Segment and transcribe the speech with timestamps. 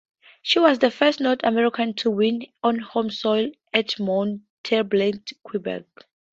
[0.41, 5.83] She was the first North American to win on home soil at Mont-Tremblant, Quebec.